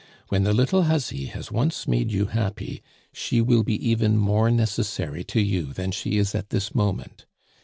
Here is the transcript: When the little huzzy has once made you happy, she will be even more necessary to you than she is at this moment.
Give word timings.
When 0.29 0.45
the 0.45 0.53
little 0.55 0.85
huzzy 0.85 1.25
has 1.25 1.51
once 1.51 1.87
made 1.87 2.11
you 2.11 2.25
happy, 2.25 2.81
she 3.13 3.39
will 3.39 3.61
be 3.61 3.75
even 3.87 4.17
more 4.17 4.49
necessary 4.49 5.23
to 5.25 5.39
you 5.39 5.73
than 5.73 5.91
she 5.91 6.17
is 6.17 6.33
at 6.33 6.49
this 6.49 6.73
moment. 6.73 7.27